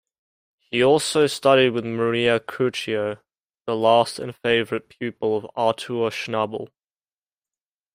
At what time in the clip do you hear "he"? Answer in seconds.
0.61-0.83